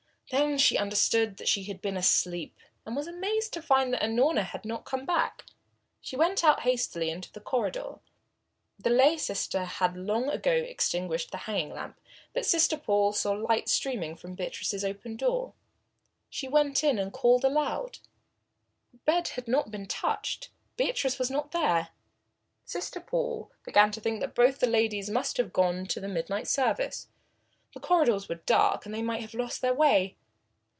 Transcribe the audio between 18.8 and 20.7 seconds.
The bed had not been touched.